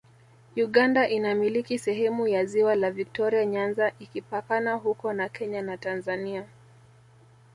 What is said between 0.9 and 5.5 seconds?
inamiliki sehemu ya ziwa la Viktoria Nyanza ikipakana huko na